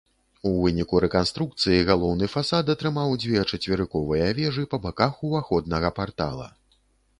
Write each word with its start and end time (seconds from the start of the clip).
У 0.51 0.51
выніку 0.61 1.01
рэканструкцыі 1.03 1.83
галоўны 1.89 2.29
фасад 2.35 2.73
атрымаў 2.75 3.13
дзве 3.25 3.45
чацверыковыя 3.51 4.33
вежы 4.41 4.67
па 4.75 4.83
баках 4.89 5.23
уваходнага 5.29 5.95
партала. 6.03 6.53